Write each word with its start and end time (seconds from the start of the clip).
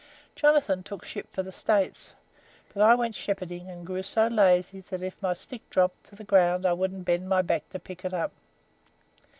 Jonathan 0.35 0.81
took 0.81 1.05
ship 1.05 1.31
for 1.31 1.43
the 1.43 1.51
States, 1.51 2.15
but 2.73 2.81
I 2.81 2.95
went 2.95 3.13
shepherding, 3.13 3.69
and 3.69 3.85
grew 3.85 4.01
so 4.01 4.25
lazy 4.25 4.81
that 4.89 5.03
if 5.03 5.21
my 5.21 5.33
stick 5.35 5.61
dropped 5.69 6.05
to 6.05 6.15
the 6.15 6.23
ground 6.23 6.65
I 6.65 6.73
wouldn't 6.73 7.05
bend 7.05 7.29
my 7.29 7.43
back 7.43 7.69
to 7.69 7.77
pick 7.77 8.03
it 8.03 8.11
up. 8.11 8.31